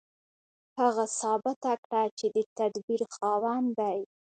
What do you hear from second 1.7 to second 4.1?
کړه چې د تدبير خاوند دی.